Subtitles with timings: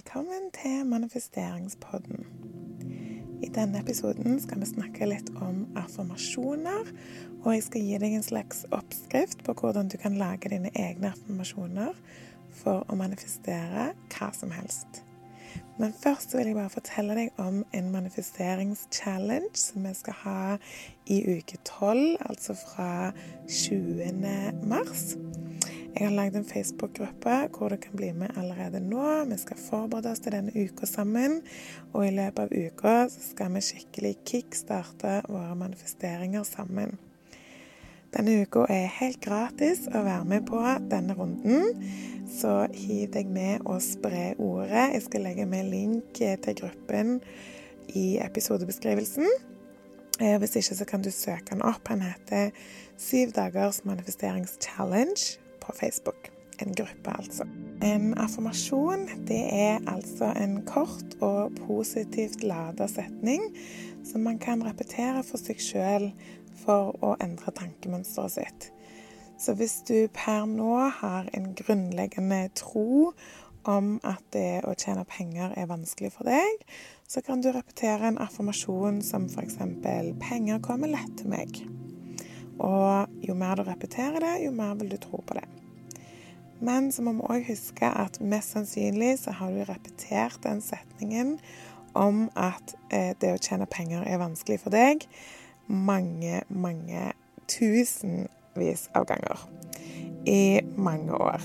[0.00, 2.22] velkommen til Manifesteringspodden.
[3.42, 6.88] I denne episoden skal vi snakke litt om affirmasjoner,
[7.42, 11.10] og jeg skal gi deg en slags oppskrift på hvordan du kan lage dine egne
[11.12, 11.92] affirmasjoner
[12.62, 15.02] for å manifestere hva som helst.
[15.76, 20.40] Men først vil jeg bare fortelle deg om en manifesteringschallenge som vi skal ha
[21.12, 22.90] i uke 12, altså fra
[23.44, 24.64] 20.
[24.64, 25.10] mars.
[25.90, 29.24] Jeg har lagd en Facebook-gruppe hvor du kan bli med allerede nå.
[29.26, 31.40] Vi skal forberede oss til denne uka sammen,
[31.92, 36.94] og i løpet av uka skal vi skikkelig kickstarte våre manifesteringer sammen.
[38.14, 41.82] Denne uka er helt gratis å være med på denne runden,
[42.30, 44.94] så hiv deg med og spre ordet.
[44.94, 47.18] Jeg skal legge med link til gruppen
[47.98, 49.26] i episodebeskrivelsen.
[50.20, 51.88] Eh, hvis ikke så kan du søke den opp.
[51.88, 52.50] Han heter
[53.00, 55.40] Syv dagers manifesteringschallenge
[55.76, 56.30] Facebook.
[56.60, 57.46] En gruppe, altså.
[57.82, 63.46] En affirmasjon det er altså en kort og positivt lada setning
[64.04, 66.10] som man kan repetere for seg sjøl
[66.60, 68.68] for å endre tankemønsteret sitt.
[69.40, 73.14] Så hvis du per nå har en grunnleggende tro
[73.68, 76.64] om at det å tjene penger er vanskelig for deg,
[77.08, 79.56] så kan du repetere en affirmasjon som f.eks.:
[80.20, 81.62] Penger kommer lett til meg.
[82.60, 85.48] Og jo mer du repeterer det, jo mer vil du tro på det.
[86.60, 91.38] Men så må vi òg huske at mest sannsynlig så har du repetert den setningen
[91.96, 95.06] om at eh, det å tjene penger er vanskelig for deg,
[95.66, 97.10] mange, mange
[97.50, 99.46] tusenvis av ganger
[100.28, 101.42] i mange år.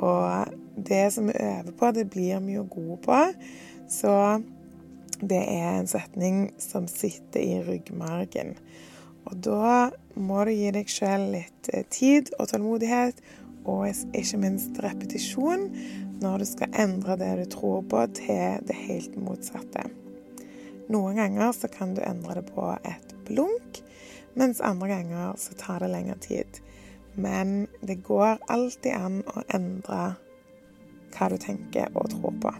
[0.00, 0.56] Og
[0.88, 3.20] det som vi øver på, det blir vi jo gode på.
[3.90, 4.14] Så
[5.20, 8.56] det er en setning som sitter i ryggmargen.
[9.28, 13.20] Og da må du gi deg sjøl litt eh, tid og tålmodighet
[13.68, 15.68] og ikke minst repetisjon
[16.20, 19.86] når du skal endre det du tror på, til det helt motsatte.
[20.90, 23.80] Noen ganger så kan du endre det på et blunk,
[24.34, 26.60] mens andre ganger så tar det lengre tid.
[27.14, 30.02] Men det går alltid an å endre
[31.14, 32.52] hva du tenker og tror på.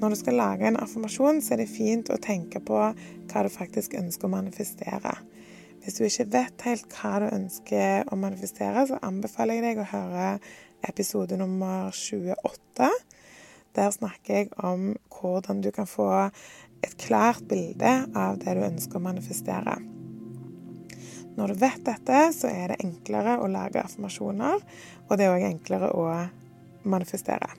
[0.00, 3.50] Når du skal lage en affirmasjon, så er det fint å tenke på hva du
[3.52, 5.14] faktisk ønsker å manifestere.
[5.84, 9.90] Hvis du ikke vet helt hva du ønsker å manifestere, så anbefaler jeg deg å
[9.90, 10.28] høre
[10.88, 12.88] episode nummer 28.
[13.76, 16.08] Der snakker jeg om hvordan du kan få
[16.80, 19.76] et klart bilde av det du ønsker å manifestere.
[21.36, 24.64] Når du vet dette, så er det enklere å lage affirmasjoner,
[25.04, 26.08] og det er òg enklere å
[26.88, 27.52] manifestere.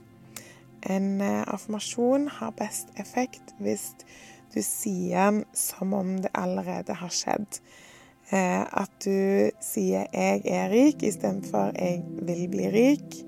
[0.82, 3.92] En eh, affirmasjon har best effekt hvis
[4.54, 7.60] du sier den som om det allerede har skjedd.
[8.30, 13.26] Eh, at du sier 'jeg er rik' istedenfor 'jeg vil bli rik'.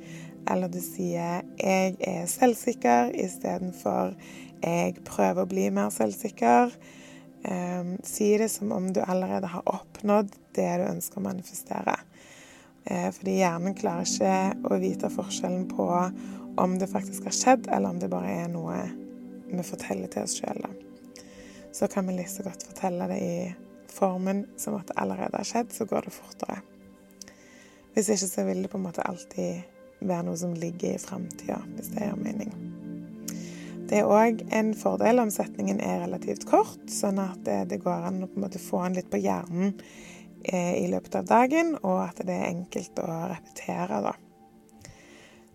[0.49, 4.15] Eller du sier 'jeg er selvsikker' istedenfor
[4.63, 6.71] 'jeg prøver å bli mer selvsikker'.
[7.45, 11.95] Um, si det som om du allerede har oppnådd det du ønsker å manifestere.
[12.91, 16.11] Uh, fordi hjernen klarer ikke å vite forskjellen på
[16.57, 18.91] om det faktisk har skjedd, eller om det bare er noe
[19.47, 20.65] vi forteller til oss sjøl.
[21.71, 25.47] Så kan vi like liksom godt fortelle det i formen som at det allerede har
[25.47, 26.61] skjedd, så går det fortere.
[27.95, 29.63] Hvis ikke så vil det på en måte alltid
[30.05, 32.51] være noe som ligger i framtida, hvis det gir mening.
[33.87, 38.25] Det er òg en fordel om setningen er relativt kort, sånn at det, går an
[38.25, 39.73] å på en måte få den litt på hjernen
[40.43, 44.13] eh, i løpet av dagen, og at det er enkelt å repetere, da.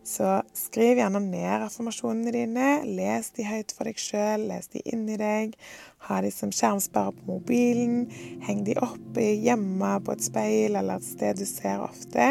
[0.02, 0.26] Så
[0.58, 2.68] skriv gjerne ned affirmasjonene dine.
[2.98, 5.54] Les de høyt for deg sjøl, les de inni deg.
[6.08, 8.08] Ha de som skjermsperre på mobilen.
[8.42, 12.30] Heng de opp hjemme på et speil eller et sted du ser ofte.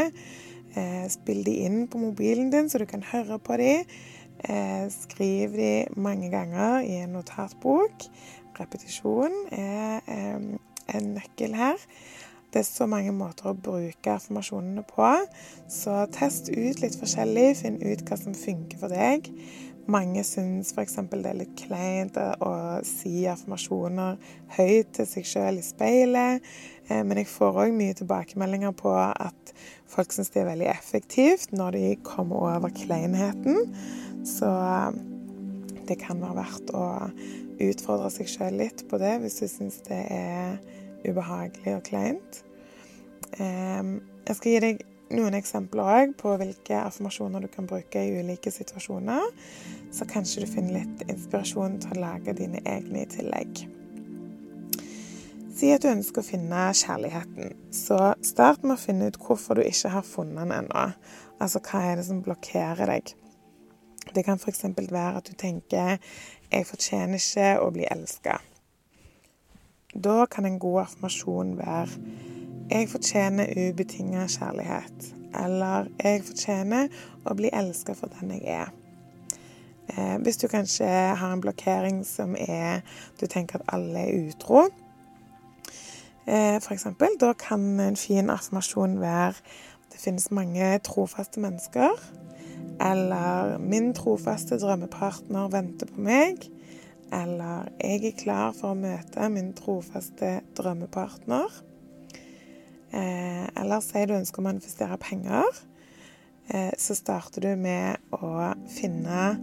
[0.76, 3.74] Eh, spill de inn på mobilen din, så du kan høre på de.
[4.42, 8.08] Eh, skriv de mange ganger i en notatbok.
[8.60, 10.52] Repetisjon er eh,
[10.92, 11.80] en nøkkel her.
[12.52, 15.10] Det er så mange måter å bruke affirmasjonene på,
[15.72, 17.46] så test ut litt forskjellig.
[17.62, 19.30] Finn ut hva som funker for deg.
[19.92, 20.98] Mange syns f.eks.
[21.10, 22.52] det er litt kleint å
[22.86, 24.20] si affirmasjoner
[24.58, 26.52] høyt til seg sjøl i speilet.
[26.90, 29.56] Eh, men jeg får òg mye tilbakemeldinger på at
[29.90, 33.72] folk syns det er veldig effektivt når de kommer over kleinheten.
[34.28, 35.02] Så eh,
[35.90, 36.86] det kan være verdt å
[37.62, 40.62] utfordre seg sjøl litt på det hvis du syns det er
[41.08, 42.44] ubehagelig og kleint.
[43.40, 44.82] Ehm, jeg skal gi deg
[45.16, 49.28] noen eksempler òg på hvilke affirmasjoner du kan bruke i ulike situasjoner.
[49.92, 53.64] Så kanskje du finner litt inspirasjon til å lage dine egne i tillegg.
[55.56, 57.58] Si at du ønsker å finne kjærligheten.
[57.76, 60.86] Så start med å finne ut hvorfor du ikke har funnet den ennå.
[61.42, 63.12] Altså hva er det som blokkerer deg?
[64.16, 64.64] Det kan f.eks.
[64.76, 66.00] være at du tenker
[66.52, 68.40] 'jeg fortjener ikke å bli elska'.
[69.94, 72.41] Da kan en god affirmasjon være
[72.72, 75.16] 'jeg fortjener ubetinga kjærlighet'.
[75.46, 76.88] Eller 'jeg fortjener
[77.26, 78.72] å bli elska for den jeg er'.
[79.98, 80.86] Eh, hvis du kanskje
[81.16, 82.80] har en blokkering som er
[83.20, 84.70] du tenker at alle er utro,
[86.28, 86.88] eh, f.eks.,
[87.20, 89.34] da kan en fin affirmasjon være
[89.92, 91.90] det finnes mange trofaste mennesker.
[92.82, 96.50] Eller 'min trofaste drømmepartner venter på meg'.
[97.12, 101.71] Eller 'jeg er klar for å møte min trofaste drømmepartner'.
[102.92, 105.48] Eh, eller sier du ønsker å manifestere penger,
[106.52, 109.36] eh, så starter du med å finne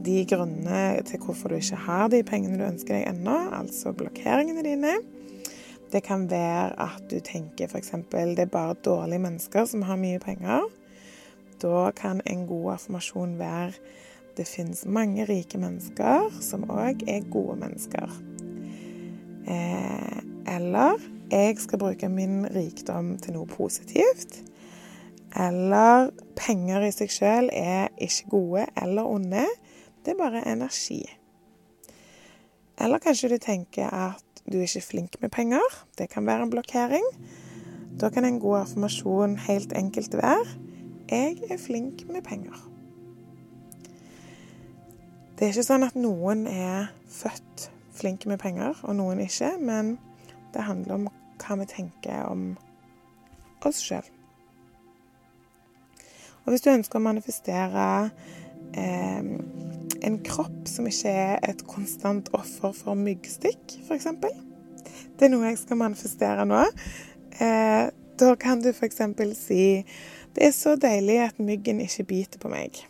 [0.00, 4.64] de grunnene til hvorfor du ikke har de pengene du ønsker deg ennå, altså blokkeringene
[4.64, 4.98] dine.
[5.90, 7.90] Det kan være at du tenker f.eks.
[8.10, 10.68] det er bare dårlige mennesker som har mye penger.
[11.60, 13.74] Da kan en god affirmasjon være
[14.38, 18.12] det finnes mange rike mennesker som òg er gode mennesker.
[19.50, 20.20] Eh,
[20.54, 24.40] eller jeg skal bruke min rikdom til noe positivt.
[25.36, 29.46] Eller penger i seg sjøl er ikke gode eller onde,
[30.04, 31.04] det er bare energi.
[32.80, 35.62] Eller kanskje du tenker at du er ikke flink med penger.
[35.98, 37.06] Det kan være en blokkering.
[38.00, 40.46] Da kan en god affirmasjon helt enkelt være
[41.10, 42.70] 'Jeg er flink med penger'.
[45.38, 49.98] Det er ikke sånn at noen er født flinke med penger, og noen ikke, men
[50.54, 51.08] det handler om
[51.40, 52.52] hva vi tenker om
[53.66, 54.06] oss sjøl.
[56.44, 57.86] Og hvis du ønsker å manifestere
[58.72, 59.32] eh,
[60.00, 64.08] en kropp som ikke er et konstant offer for myggstikk, f.eks.
[65.18, 66.62] Det er noe jeg skal manifestere nå.
[67.40, 67.90] Eh,
[68.20, 69.02] da kan du f.eks.
[69.38, 69.62] si
[70.36, 72.82] det er så deilig at myggen ikke biter på meg.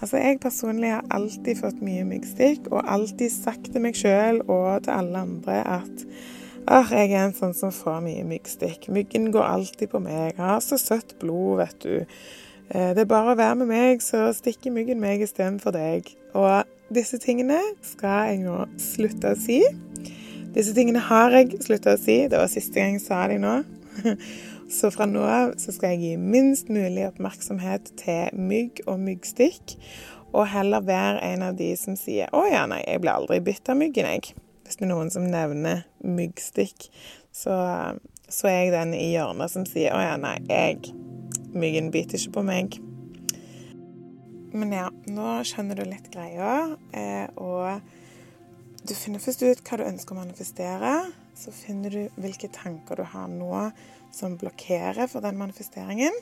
[0.00, 4.84] Altså, Jeg personlig har alltid fått mye myggstikk, og alltid sagt til meg sjøl og
[4.84, 6.04] til alle andre at
[6.66, 8.88] ah, jeg er en sånn som får mye myggstikk.
[8.92, 10.34] Myggen går alltid på meg.
[10.34, 11.94] Jeg har så søtt blod, vet du.
[12.70, 16.10] Eh, det er bare å være med meg, så stikker myggen meg istedenfor deg.
[16.34, 19.62] Og disse tingene skal jeg nå slutte å si.
[20.56, 22.22] Disse tingene har jeg slutta å si.
[22.30, 23.56] Det var siste gang jeg sa de nå.
[24.68, 29.76] Så fra nå av så skal jeg gi minst mulig oppmerksomhet til mygg og myggstikk,
[30.34, 33.68] og heller være en av de som sier 'Å ja, nei, jeg blir aldri bitt
[33.68, 34.34] av myggen, jeg'.
[34.66, 36.88] Hvis det er noen som nevner myggstikk,
[37.30, 37.54] så,
[38.26, 40.92] så er jeg den i hjørnet som sier 'Å ja, nei, jeg
[41.56, 42.74] Myggen biter ikke på meg'.
[44.52, 47.80] Men ja, nå skjønner du litt greia, eh, og
[48.88, 50.92] du finner først ut hva du ønsker å manifestere.
[51.36, 53.70] Så finner du hvilke tanker du har nå
[54.14, 56.14] som blokkerer for den manifesteringen.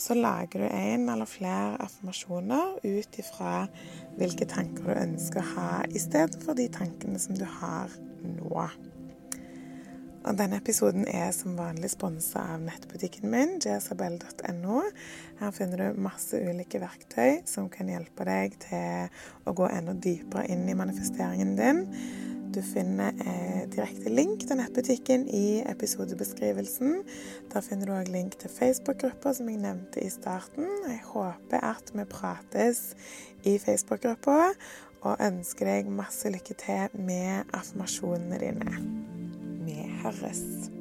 [0.00, 3.66] Så lager du en eller flere affirmasjoner ut ifra
[4.16, 7.92] hvilke tanker du ønsker å ha, istedenfor de tankene som du har
[8.24, 8.64] nå.
[10.20, 14.82] Og denne episoden er som vanlig sponsa av nettbutikken min, jesabel.no.
[15.40, 20.44] Her finner du masse ulike verktøy som kan hjelpe deg til å gå enda dypere
[20.52, 21.84] inn i manifesteringen din.
[22.54, 26.96] Du finner eh, direkte link til nettbutikken i episodebeskrivelsen.
[27.52, 30.66] Der finner du òg link til Facebook-gruppa som jeg nevnte i starten.
[30.88, 32.82] Jeg håper at vi prates
[33.46, 34.50] i Facebook-gruppa,
[35.00, 38.84] og ønsker deg masse lykke til med affirmasjonene dine.
[39.64, 40.79] Vi høres.